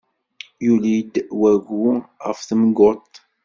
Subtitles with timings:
[0.65, 1.87] Yuli-d wagu
[2.25, 3.13] ɣef temguḍt.